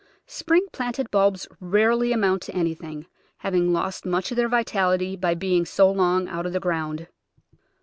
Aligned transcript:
Spring 0.25 0.65
planted 0.71 1.11
bulbs 1.11 1.47
rarely 1.59 2.11
amount 2.11 2.41
to 2.41 2.55
anything, 2.55 3.05
having 3.45 3.71
lost 3.71 4.03
much 4.03 4.31
of 4.31 4.35
their 4.35 4.49
vitality 4.49 5.15
by 5.15 5.35
being 5.35 5.63
so 5.63 5.91
long 5.91 6.27
out 6.27 6.47
of 6.47 6.53
the 6.53 6.59
ground. 6.59 7.07